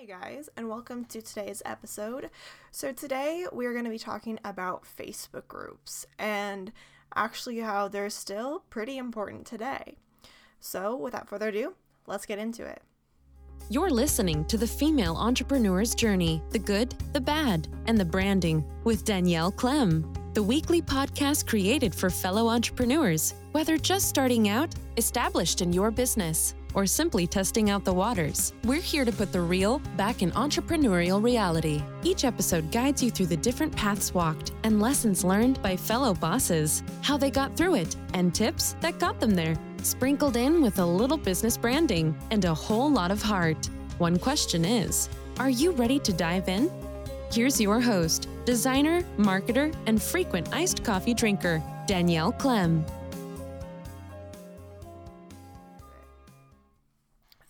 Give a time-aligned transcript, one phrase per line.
[0.00, 2.30] Hey guys, and welcome to today's episode.
[2.70, 6.72] So, today we're going to be talking about Facebook groups and
[7.14, 9.98] actually how they're still pretty important today.
[10.58, 11.74] So, without further ado,
[12.06, 12.80] let's get into it.
[13.68, 19.04] You're listening to the Female Entrepreneur's Journey the good, the bad, and the branding with
[19.04, 25.74] Danielle Clem, the weekly podcast created for fellow entrepreneurs, whether just starting out, established in
[25.74, 28.52] your business, or simply testing out the waters.
[28.64, 31.82] We're here to put the real back in entrepreneurial reality.
[32.02, 36.82] Each episode guides you through the different paths walked and lessons learned by fellow bosses,
[37.02, 39.56] how they got through it, and tips that got them there.
[39.82, 43.68] Sprinkled in with a little business branding and a whole lot of heart.
[43.98, 45.08] One question is
[45.38, 46.70] Are you ready to dive in?
[47.32, 52.84] Here's your host, designer, marketer, and frequent iced coffee drinker, Danielle Clem.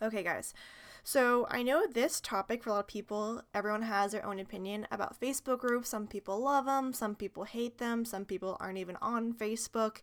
[0.03, 0.55] Okay, guys.
[1.03, 4.87] So I know this topic for a lot of people, everyone has their own opinion
[4.91, 5.89] about Facebook groups.
[5.89, 9.99] Some people love them, some people hate them, some people aren't even on Facebook.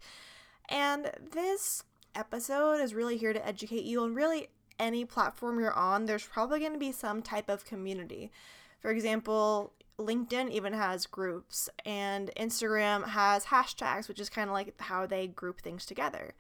[0.69, 1.83] And this
[2.16, 4.49] episode is really here to educate you on really
[4.80, 8.31] any platform you're on, there's probably going to be some type of community.
[8.80, 14.79] For example, LinkedIn even has groups, and Instagram has hashtags, which is kind of like
[14.79, 16.35] how they group things together.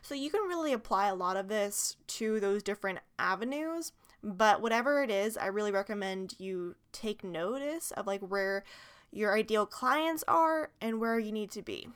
[0.00, 3.92] So you can really apply a lot of this to those different avenues.
[4.24, 8.64] But whatever it is, I really recommend you take notice of like where
[9.10, 11.88] your ideal clients are and where you need to be.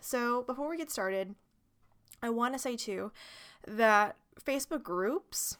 [0.00, 1.34] So before we get started,
[2.22, 3.12] I want to say too
[3.66, 5.58] that Facebook groups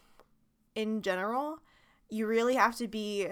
[0.74, 1.60] in general,
[2.08, 3.28] you really have to be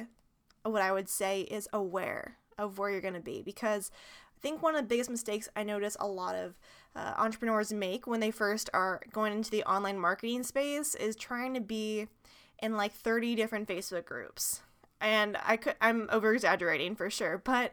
[0.64, 3.90] what I would say is aware of where you're going to be because
[4.36, 6.58] I think one of the biggest mistakes I notice a lot of
[6.94, 11.54] uh, entrepreneurs make when they first are going into the online marketing space is trying
[11.54, 12.08] to be
[12.62, 14.62] in like 30 different Facebook groups.
[15.00, 17.72] And I could I'm over exaggerating for sure, but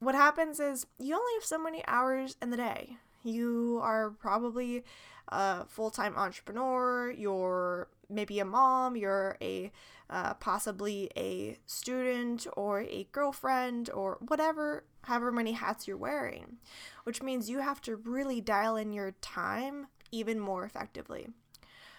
[0.00, 2.96] what happens is you only have so many hours in the day.
[3.22, 4.84] You are probably
[5.28, 9.70] a full-time entrepreneur, you're maybe a mom, you're a
[10.08, 16.58] uh, possibly a student or a girlfriend or whatever, however many hats you're wearing,
[17.04, 21.26] which means you have to really dial in your time even more effectively.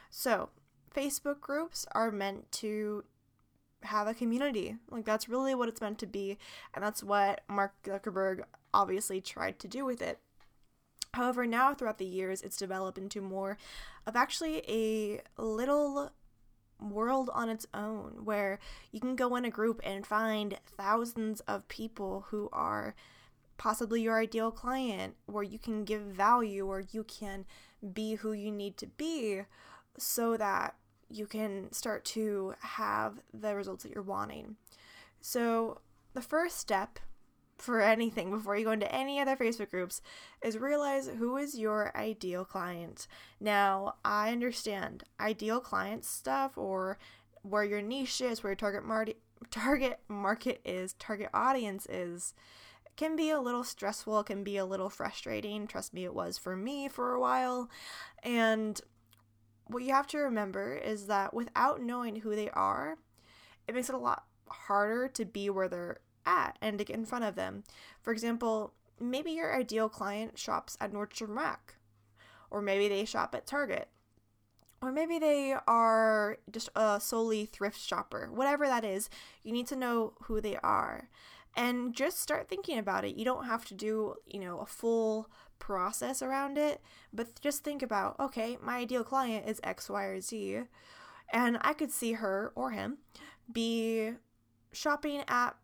[0.10, 0.50] So,
[0.96, 3.04] Facebook groups are meant to
[3.84, 4.76] have a community.
[4.90, 6.38] Like that's really what it's meant to be,
[6.74, 8.44] and that's what Mark Zuckerberg
[8.74, 10.20] obviously tried to do with it.
[11.14, 13.58] However, now throughout the years, it's developed into more
[14.06, 16.12] of actually a little
[16.80, 18.60] world on its own where
[18.92, 22.94] you can go in a group and find thousands of people who are
[23.58, 27.46] possibly your ideal client, where you can give value, or you can
[27.94, 29.42] be who you need to be
[29.98, 30.76] so that
[31.10, 34.56] you can start to have the results that you're wanting.
[35.22, 35.80] So,
[36.14, 37.00] the first step
[37.58, 40.02] for anything before you go into any other Facebook groups
[40.42, 43.08] is realize who is your ideal client.
[43.40, 46.98] Now, I understand ideal client stuff or
[47.42, 49.20] where your niche is, where your target market
[49.52, 52.34] target market is, target audience is
[52.96, 55.68] can be a little stressful, can be a little frustrating.
[55.68, 57.70] Trust me, it was for me for a while.
[58.24, 58.82] And
[59.68, 62.98] what you have to remember is that without knowing who they are,
[63.68, 67.06] it makes it a lot harder to be where they're at and to get in
[67.06, 67.64] front of them.
[68.02, 71.76] For example, maybe your ideal client shops at Nordstrom Rack,
[72.52, 73.88] or maybe they shop at Target,
[74.82, 78.30] or maybe they are just a solely thrift shopper.
[78.32, 79.10] Whatever that is,
[79.44, 81.10] you need to know who they are
[81.56, 83.16] and just start thinking about it.
[83.16, 87.82] You don't have to do, you know, a full process around it, but just think
[87.82, 90.62] about, okay, my ideal client is X, Y, or Z,
[91.34, 93.00] and I could see her or him
[93.52, 94.12] be
[94.72, 95.56] shopping at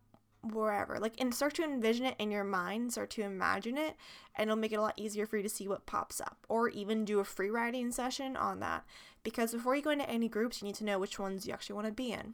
[0.43, 0.99] wherever.
[0.99, 3.95] Like, and start to envision it in your mind, start to imagine it,
[4.35, 6.69] and it'll make it a lot easier for you to see what pops up, or
[6.69, 8.83] even do a free writing session on that.
[9.23, 11.75] Because before you go into any groups, you need to know which ones you actually
[11.75, 12.33] want to be in.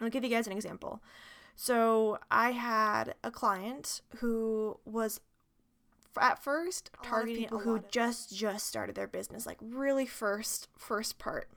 [0.00, 1.02] I'll give you guys an example.
[1.56, 5.20] So, I had a client who was
[6.18, 11.48] at first targeting people who just just started their business, like really first first part.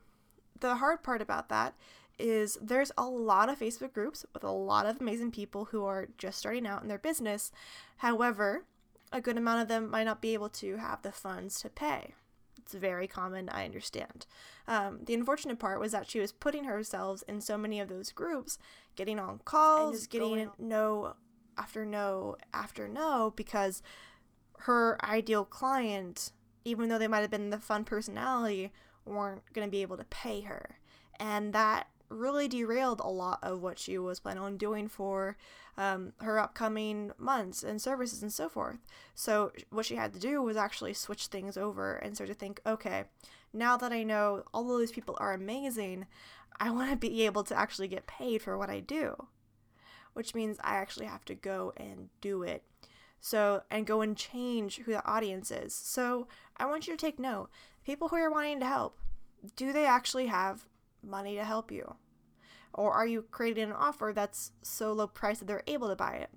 [0.59, 1.73] The hard part about that
[2.19, 6.09] is there's a lot of Facebook groups with a lot of amazing people who are
[6.17, 7.51] just starting out in their business.
[7.97, 8.65] However,
[9.11, 12.13] a good amount of them might not be able to have the funds to pay.
[12.57, 14.25] It's very common, I understand.
[14.67, 18.11] Um, the unfortunate part was that she was putting herself in so many of those
[18.11, 18.57] groups,
[18.95, 21.15] getting on calls, getting no
[21.57, 23.83] after no after no, because
[24.59, 26.31] her ideal client,
[26.63, 28.71] even though they might have been the fun personality,
[29.05, 30.77] weren't going to be able to pay her.
[31.19, 35.37] And that really derailed a lot of what she was planning on doing for
[35.77, 38.77] um, her upcoming months and services and so forth.
[39.15, 42.61] So, what she had to do was actually switch things over and start to think
[42.65, 43.05] okay,
[43.53, 46.05] now that I know all of these people are amazing,
[46.59, 49.27] I want to be able to actually get paid for what I do,
[50.13, 52.63] which means I actually have to go and do it.
[53.19, 55.73] So, and go and change who the audience is.
[55.73, 56.27] So,
[56.57, 57.49] I want you to take note.
[57.85, 58.97] People who are wanting to help,
[59.55, 60.65] do they actually have
[61.01, 61.95] money to help you?
[62.73, 66.15] Or are you creating an offer that's so low price that they're able to buy
[66.15, 66.29] it?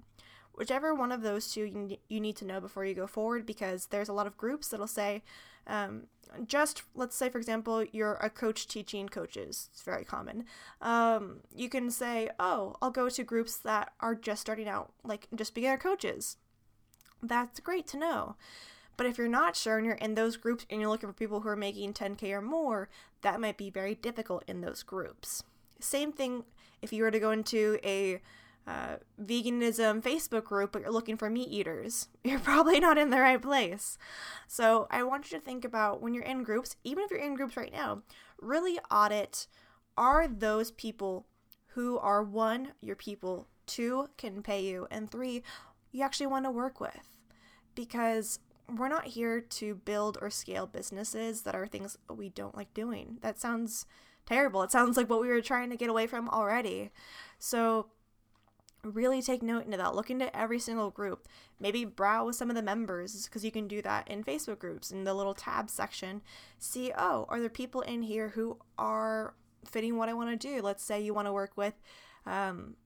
[0.54, 4.08] Whichever one of those two you, need to know before you go forward because there's
[4.08, 5.22] a lot of groups that'll say,
[5.66, 6.04] um,
[6.46, 9.68] just let's say, for example, you're a coach teaching coaches.
[9.72, 10.44] It's very common.
[10.80, 15.28] Um, you can say, oh, I'll go to groups that are just starting out, like
[15.34, 16.38] just beginner coaches.
[17.22, 18.36] That's great to know.
[18.96, 21.40] But if you're not sure and you're in those groups and you're looking for people
[21.40, 22.88] who are making 10K or more,
[23.22, 25.42] that might be very difficult in those groups.
[25.80, 26.44] Same thing
[26.82, 28.20] if you were to go into a
[28.66, 32.08] uh, veganism Facebook group, but you're looking for meat eaters.
[32.24, 33.96] You're probably not in the right place.
[34.48, 37.36] So I want you to think about when you're in groups, even if you're in
[37.36, 38.02] groups right now,
[38.40, 39.46] really audit
[39.96, 41.26] are those people
[41.68, 45.42] who are one, your people, two, can pay you, and three,
[45.92, 47.10] you actually want to work with.
[47.74, 48.40] Because
[48.74, 53.18] we're not here to build or scale businesses that are things we don't like doing.
[53.20, 53.86] That sounds
[54.26, 54.62] terrible.
[54.62, 56.90] It sounds like what we were trying to get away from already.
[57.38, 57.86] So,
[58.82, 59.94] really take note into that.
[59.94, 61.28] Look into every single group.
[61.58, 65.04] Maybe browse some of the members because you can do that in Facebook groups in
[65.04, 66.22] the little tab section.
[66.58, 69.34] See, oh, are there people in here who are
[69.64, 70.62] fitting what I want to do?
[70.62, 71.74] Let's say you want to work with
[72.26, 72.76] um,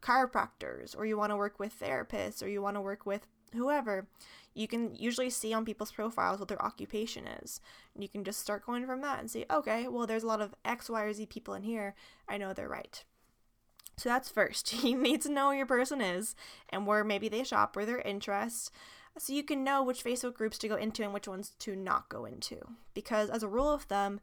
[0.00, 4.06] chiropractors, or you want to work with therapists, or you want to work with whoever
[4.54, 7.60] you can usually see on people's profiles what their occupation is.
[7.94, 10.40] And you can just start going from that and say, okay, well, there's a lot
[10.40, 11.94] of X, Y, or Z people in here.
[12.28, 13.02] I know they're right.
[13.96, 14.72] So that's first.
[14.84, 16.36] You need to know who your person is
[16.68, 18.70] and where maybe they shop, where their interests,
[19.18, 22.08] so you can know which Facebook groups to go into and which ones to not
[22.08, 22.58] go into.
[22.94, 24.20] Because as a rule of thumb,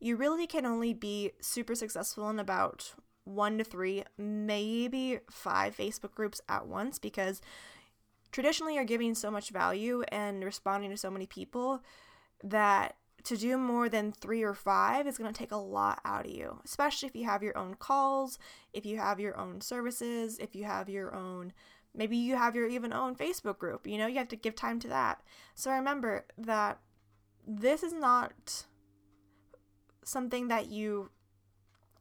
[0.00, 2.94] you really can only be super successful in about
[3.24, 7.40] one to three, maybe five Facebook groups at once because
[8.32, 11.82] traditionally you're giving so much value and responding to so many people
[12.42, 16.26] that to do more than three or five is going to take a lot out
[16.26, 18.38] of you, especially if you have your own calls,
[18.72, 21.52] if you have your own services, if you have your own,
[21.94, 23.86] maybe you have your even own Facebook group.
[23.86, 25.22] You know, you have to give time to that.
[25.54, 26.80] So remember that
[27.46, 28.64] this is not
[30.04, 31.10] something that you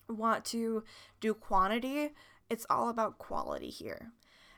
[0.09, 0.83] want to
[1.19, 2.09] do quantity,
[2.49, 4.11] it's all about quality here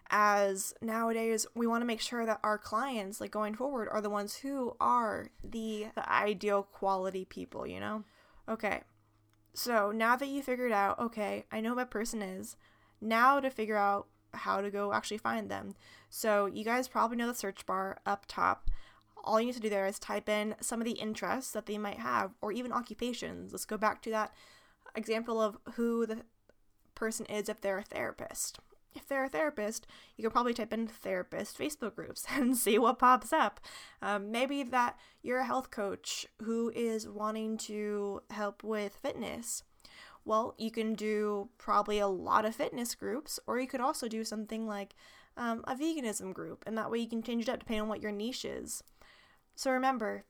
[0.09, 4.09] as nowadays we want to make sure that our clients like going forward are the
[4.09, 8.03] ones who are the, the ideal quality people you know?
[8.47, 8.81] Okay
[9.55, 12.55] so now that you figured out okay i know who that person is
[12.99, 15.75] now to figure out how to go actually find them.
[16.09, 18.69] So you guys probably know the search bar up top.
[19.23, 21.77] All you need to do there is type in some of the interests that they
[21.77, 23.51] might have or even occupations.
[23.51, 24.33] Let's go back to that
[24.95, 26.23] example of who the
[26.95, 28.59] person is if they're a therapist
[28.95, 32.99] if they're a therapist, you could probably type in therapist Facebook groups and see what
[32.99, 33.59] pops up.
[34.01, 39.63] Um, maybe that you're a health coach who is wanting to help with fitness.
[40.25, 44.23] Well, you can do probably a lot of fitness groups, or you could also do
[44.23, 44.95] something like
[45.35, 48.01] um, a veganism group, and that way you can change it up depending on what
[48.01, 48.83] your niche is.
[49.55, 50.23] So remember,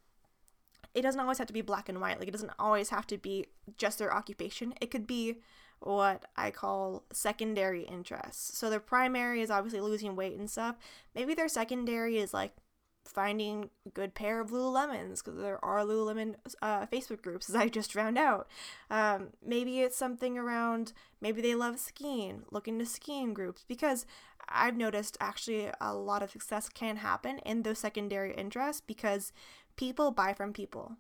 [0.94, 2.20] it doesn't always have to be black and white.
[2.20, 3.48] Like, it doesn't always have to be
[3.78, 4.74] just their occupation.
[4.82, 5.38] It could be
[5.84, 8.58] what I call secondary interests.
[8.58, 10.78] So their primary is obviously losing weight and stuff.
[11.14, 12.56] Maybe their secondary is like
[13.06, 17.68] finding a good pair of Lululemons because there are Lululemon uh, Facebook groups, as I
[17.68, 18.48] just found out.
[18.90, 24.06] Um, maybe it's something around, maybe they love skiing, look into skiing groups because
[24.48, 29.32] I've noticed actually a lot of success can happen in those secondary interests because
[29.76, 30.98] people buy from people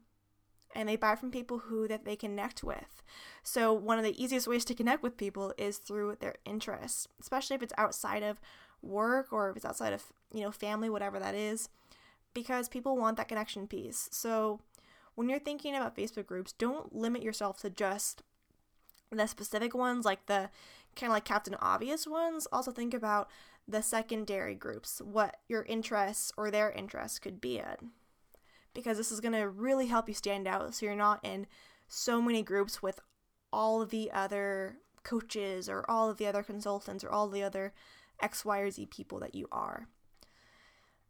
[0.73, 3.03] and they buy from people who that they connect with.
[3.43, 7.55] So one of the easiest ways to connect with people is through their interests, especially
[7.55, 8.39] if it's outside of
[8.81, 10.03] work or if it's outside of,
[10.33, 11.69] you know, family, whatever that is,
[12.33, 14.09] because people want that connection piece.
[14.11, 14.59] So
[15.15, 18.23] when you're thinking about Facebook groups, don't limit yourself to just
[19.11, 20.49] the specific ones like the
[20.95, 22.47] kind of like Captain Obvious ones.
[22.51, 23.29] Also think about
[23.67, 27.91] the secondary groups, what your interests or their interests could be in
[28.73, 31.47] because this is going to really help you stand out so you're not in
[31.87, 32.99] so many groups with
[33.51, 37.73] all of the other coaches or all of the other consultants or all the other
[38.21, 39.87] X, Y, or Z people that you are.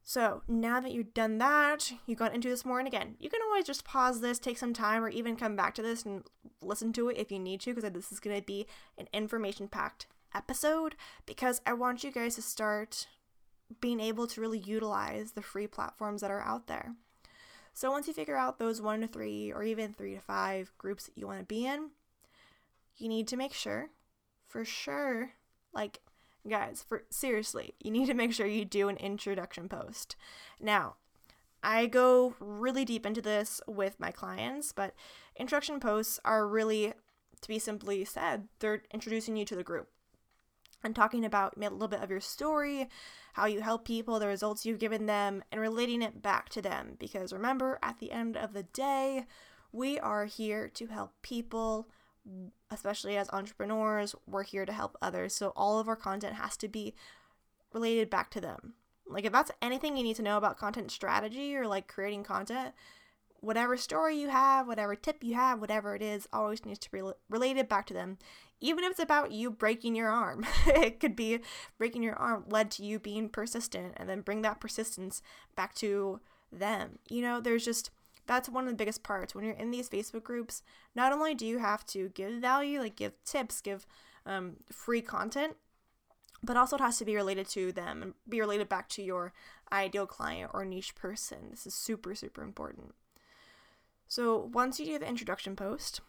[0.05, 3.39] So now that you've done that, you got into this more, and again, you can
[3.41, 6.23] always just pause this, take some time, or even come back to this and
[6.61, 8.67] listen to it if you need to, because this is going to be
[8.97, 10.95] an information packed episode.
[11.25, 13.07] Because I want you guys to start
[13.79, 16.95] being able to really utilize the free platforms that are out there.
[17.73, 21.05] So once you figure out those one to three, or even three to five groups
[21.05, 21.89] that you want to be in,
[22.97, 23.89] you need to make sure,
[24.47, 25.31] for sure,
[25.73, 25.99] like
[26.47, 30.15] guys, for seriously, you need to make sure you do an introduction post.
[30.59, 30.95] Now,
[31.63, 34.93] I go really deep into this with my clients, but
[35.35, 36.93] introduction posts are really,
[37.41, 39.87] to be simply said, they're introducing you to the group
[40.83, 42.89] and talking about a little bit of your story,
[43.33, 46.95] how you help people, the results you've given them, and relating it back to them.
[46.99, 49.25] Because remember, at the end of the day,
[49.71, 51.87] we are here to help people
[52.71, 55.35] especially as entrepreneurs, we're here to help others.
[55.35, 56.93] So all of our content has to be
[57.73, 58.73] related back to them.
[59.07, 62.73] Like if that's anything you need to know about content strategy or like creating content,
[63.41, 67.01] whatever story you have, whatever tip you have, whatever it is, always needs to be
[67.29, 68.17] related back to them.
[68.63, 71.39] Even if it's about you breaking your arm, it could be
[71.77, 75.21] breaking your arm led to you being persistent and then bring that persistence
[75.53, 76.97] back to them.
[77.09, 77.91] You know, there's just
[78.25, 79.35] that's one of the biggest parts.
[79.35, 80.63] When you're in these facebook groups
[80.95, 83.85] not only do you have to give value like give tips give
[84.25, 85.57] um, free content
[86.41, 89.33] but also it has to be related to them and be related back to your
[89.73, 91.49] ideal client or niche person.
[91.51, 92.95] This is super super important.
[94.07, 95.99] So once you do the introduction post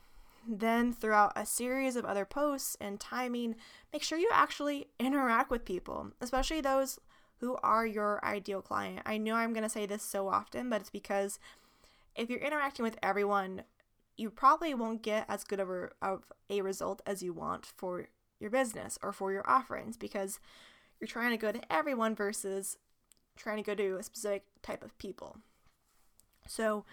[0.49, 3.55] then throughout a series of other posts and timing
[3.93, 6.99] make sure you actually interact with people especially those
[7.39, 10.81] who are your ideal client i know i'm going to say this so often but
[10.81, 11.39] it's because
[12.17, 13.63] if you're interacting with everyone,
[14.17, 18.07] you probably won't get as good of a, of a result as you want for
[18.39, 20.39] your business or for your offerings because
[21.01, 22.77] you're trying to go to everyone versus
[23.37, 25.39] trying to go to a specific type of people.
[26.47, 26.85] So,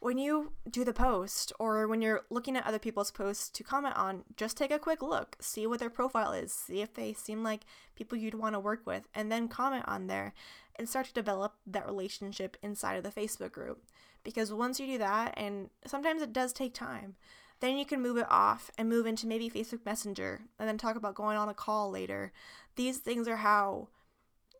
[0.00, 3.96] when you do the post or when you're looking at other people's posts to comment
[3.96, 7.42] on, just take a quick look, see what their profile is, see if they seem
[7.42, 7.62] like
[7.96, 10.34] people you'd want to work with, and then comment on there
[10.76, 13.82] and start to develop that relationship inside of the Facebook group.
[14.22, 17.16] Because once you do that, and sometimes it does take time,
[17.60, 20.94] then you can move it off and move into maybe Facebook Messenger and then talk
[20.94, 22.32] about going on a call later.
[22.76, 23.88] These things are how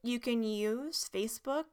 [0.03, 1.65] you can use Facebook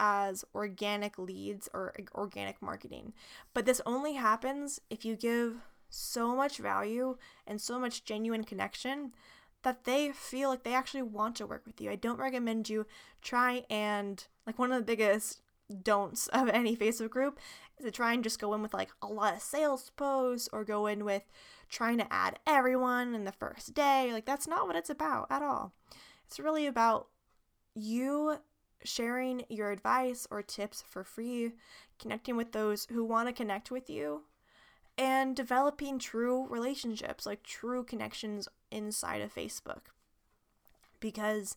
[0.00, 3.12] as organic leads or organic marketing.
[3.52, 5.56] But this only happens if you give
[5.90, 9.12] so much value and so much genuine connection
[9.62, 11.90] that they feel like they actually want to work with you.
[11.90, 12.86] I don't recommend you
[13.20, 15.42] try and like one of the biggest
[15.82, 17.38] don'ts of any Facebook group
[17.78, 20.64] is to try and just go in with like a lot of sales posts or
[20.64, 21.24] go in with
[21.68, 24.10] trying to add everyone in the first day.
[24.14, 25.74] Like that's not what it's about at all.
[26.26, 27.08] It's really about
[27.74, 28.38] you
[28.84, 31.52] sharing your advice or tips for free,
[31.98, 34.22] connecting with those who want to connect with you,
[34.96, 39.88] and developing true relationships, like true connections inside of Facebook.
[41.00, 41.56] Because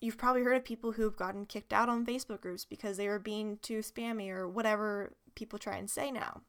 [0.00, 3.18] you've probably heard of people who've gotten kicked out on Facebook groups because they were
[3.18, 6.42] being too spammy or whatever people try and say now.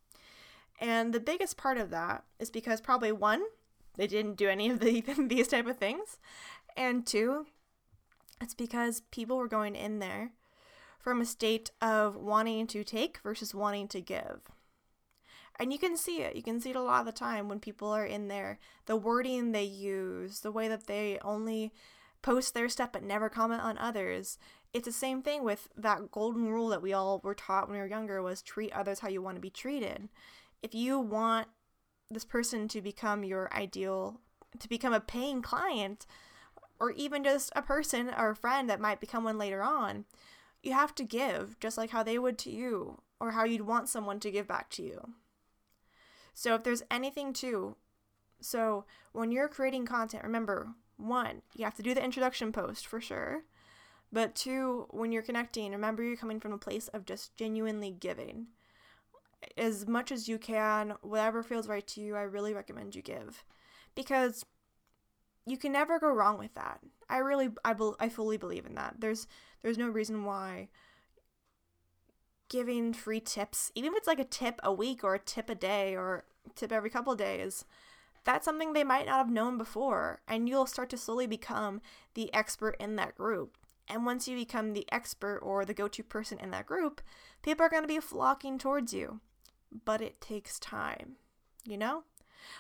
[0.80, 3.44] And the biggest part of that is because probably one,
[3.96, 6.20] they didn't do any of the, these type of things,
[6.76, 7.46] and two,
[8.42, 10.32] it's because people were going in there
[11.00, 14.42] from a state of wanting to take versus wanting to give.
[15.58, 16.36] And you can see it.
[16.36, 18.60] You can see it a lot of the time when people are in there.
[18.88, 21.72] The wording they use, the way that they only
[22.22, 24.38] post their stuff but never comment on others.
[24.74, 27.82] It's the same thing with that golden rule that we all were taught when we
[27.82, 30.10] were younger was treat others how you want to be treated.
[30.62, 31.48] If you want
[32.10, 34.20] this person to become your ideal
[34.60, 36.06] to become a paying client,
[36.80, 40.06] or even just a person or a friend that might become one later on,
[40.62, 43.90] you have to give just like how they would to you or how you'd want
[43.90, 45.14] someone to give back to you.
[46.34, 47.78] So if there's anything to
[48.42, 53.02] so when you're creating content, remember, one, you have to do the introduction post for
[53.02, 53.44] sure.
[54.12, 58.48] But two, when you're connecting, remember you're coming from a place of just genuinely giving.
[59.58, 63.44] As much as you can, whatever feels right to you, I really recommend you give.
[63.94, 64.46] Because
[65.46, 66.80] you can never go wrong with that.
[67.10, 68.96] I really I be, I fully believe in that.
[69.00, 69.28] There's
[69.62, 70.70] there's no reason why
[72.50, 75.56] giving free tips, even if it's like a tip a week or a tip a
[75.56, 76.26] day or
[76.56, 77.66] tip every couple days,
[78.24, 81.82] that's something they might not have known before and you'll start to slowly become
[82.14, 83.58] the expert in that group.
[83.88, 87.02] And once you become the expert or the go-to person in that group,
[87.44, 89.20] people are going to be flocking towards you.
[89.84, 91.18] But it takes time,
[91.66, 92.04] you know?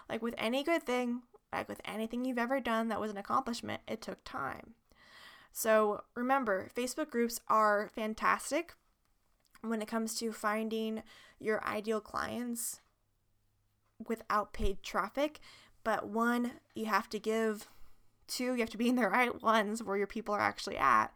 [0.07, 1.23] Like with any good thing,
[1.55, 4.73] like with anything you've ever done that was an accomplishment, it took time.
[5.51, 8.73] So remember, Facebook groups are fantastic
[9.61, 11.01] when it comes to finding
[11.39, 12.81] your ideal clients
[14.05, 15.39] without paid traffic.
[15.83, 17.67] But one, you have to give.
[18.27, 21.13] Two, you have to be in the right ones where your people are actually at.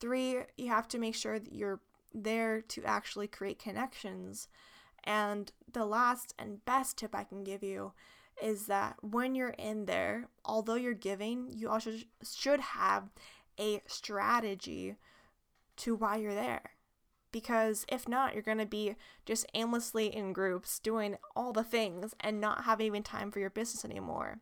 [0.00, 1.80] Three, you have to make sure that you're
[2.14, 4.48] there to actually create connections.
[5.02, 7.94] And the last and best tip I can give you
[8.42, 13.10] is that when you're in there, although you're giving, you also should have
[13.58, 14.96] a strategy
[15.76, 16.72] to why you're there.
[17.30, 22.14] Because if not, you're going to be just aimlessly in groups doing all the things
[22.20, 24.40] and not having even time for your business anymore.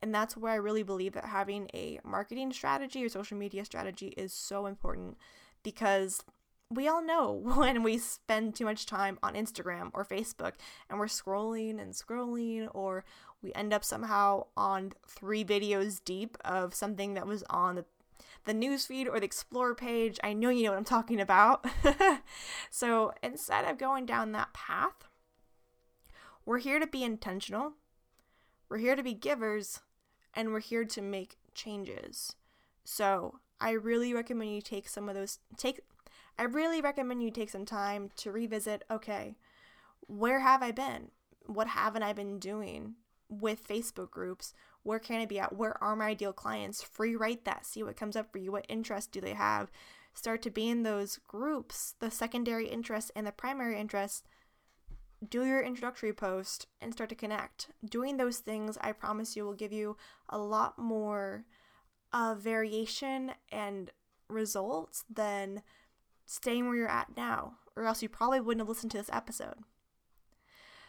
[0.00, 4.14] And that's where I really believe that having a marketing strategy or social media strategy
[4.16, 5.16] is so important
[5.62, 6.24] because
[6.74, 10.52] we all know when we spend too much time on Instagram or Facebook
[10.88, 13.04] and we're scrolling and scrolling, or
[13.42, 17.84] we end up somehow on three videos deep of something that was on the
[18.44, 20.18] the newsfeed or the explore page.
[20.24, 21.64] I know you know what I'm talking about.
[22.70, 25.04] so instead of going down that path,
[26.44, 27.74] we're here to be intentional,
[28.68, 29.80] we're here to be givers,
[30.34, 32.34] and we're here to make changes.
[32.84, 35.80] So I really recommend you take some of those take
[36.38, 39.36] I really recommend you take some time to revisit okay,
[40.06, 41.10] where have I been?
[41.46, 42.94] What haven't I been doing
[43.28, 44.54] with Facebook groups?
[44.82, 45.54] Where can I be at?
[45.56, 46.82] Where are my ideal clients?
[46.82, 48.52] Free write that, see what comes up for you.
[48.52, 49.70] What interests do they have?
[50.14, 54.22] Start to be in those groups, the secondary interests and the primary interests.
[55.26, 57.68] Do your introductory post and start to connect.
[57.88, 59.96] Doing those things, I promise you, will give you
[60.28, 61.44] a lot more
[62.12, 63.90] uh, variation and
[64.28, 65.62] results than
[66.26, 69.56] staying where you're at now, or else you probably wouldn't have listened to this episode.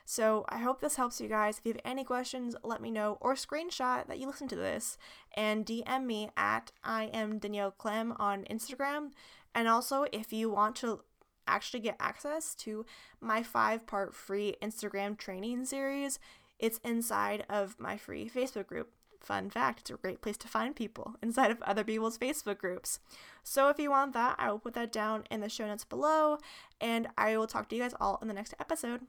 [0.05, 1.57] So I hope this helps you guys.
[1.57, 4.97] If you have any questions, let me know or screenshot that you listened to this
[5.35, 9.11] and DM me at I am Danielle Clem on Instagram.
[9.55, 11.01] And also, if you want to
[11.47, 12.85] actually get access to
[13.21, 16.19] my five part free Instagram training series,
[16.59, 18.91] it's inside of my free Facebook group.
[19.23, 22.99] Fun fact, it's a great place to find people inside of other people's Facebook groups.
[23.41, 26.39] So if you want that, I will put that down in the show notes below,
[26.81, 29.01] and I will talk to you guys all in the next episode.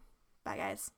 [0.45, 0.93] Bye, guys.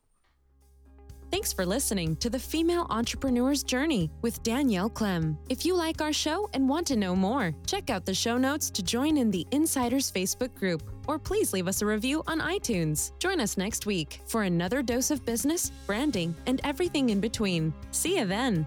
[1.33, 5.37] Thanks for listening to the Female Entrepreneur's Journey with Danielle Clem.
[5.49, 8.71] If you like our show and want to know more, check out the show notes
[8.71, 13.11] to join in the Insiders Facebook group, or please leave us a review on iTunes.
[13.19, 17.75] Join us next week for another dose of business, branding, and everything in between.
[17.91, 18.67] See you then.